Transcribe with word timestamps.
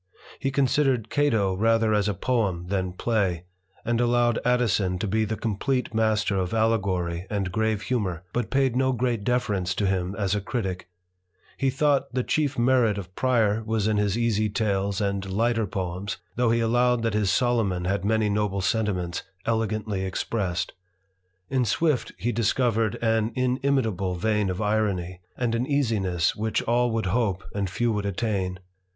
He 0.39 0.49
considered 0.49 1.11
Cato 1.11 1.53
rather 1.55 1.93
as 1.93 2.07
a 2.09 2.15
poem 2.15 2.65
than 2.69 2.91
play, 2.93 3.43
and 3.85 4.01
allowed 4.01 4.39
Addison 4.43 4.97
to 4.97 5.05
be 5.05 5.25
the 5.25 5.35
complete 5.35 5.93
master 5.93 6.37
of 6.37 6.55
allegory 6.55 7.27
and 7.29 7.51
grave 7.51 7.83
humour, 7.83 8.23
but 8.33 8.49
paid 8.49 8.75
no 8.75 8.93
great 8.93 9.23
deference 9.23 9.75
to 9.75 9.85
him 9.85 10.15
as 10.17 10.33
a 10.33 10.41
critick. 10.41 10.89
He 11.55 11.69
thought 11.69 12.11
the 12.15 12.23
chief 12.23 12.57
merit 12.57 12.97
of 12.97 13.13
Prior 13.13 13.63
was 13.63 13.87
in 13.87 13.97
his 13.97 14.17
easy 14.17 14.49
tales 14.49 15.01
and 15.01 15.29
lighter 15.31 15.67
poems, 15.67 16.17
though 16.35 16.49
he 16.49 16.61
allowed 16.61 17.03
that 17.03 17.13
his 17.13 17.29
Solomon 17.29 17.85
had 17.85 18.03
many 18.03 18.27
noble 18.27 18.61
sentiments 18.61 19.21
elegantly 19.45 20.03
expressed. 20.03 20.73
In 21.47 21.63
Swift 21.63 22.11
he 22.17 22.31
discovered 22.31 22.95
an 23.03 23.31
inimitable 23.35 24.15
vein 24.15 24.49
of 24.49 24.63
irony, 24.63 25.21
and 25.37 25.53
an 25.53 25.67
easiness 25.67 26.35
which 26.35 26.63
all 26.63 26.89
would 26.89 27.05
hope 27.05 27.43
and 27.53 27.69
few 27.69 27.91
would 27.91 28.07
attain. 28.07 28.57